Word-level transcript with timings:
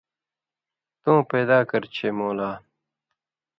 تَوں 1.01 1.19
پیدا 1.31 1.57
کرہ 1.69 1.87
چھے 1.95 2.09
مولا 2.17 2.51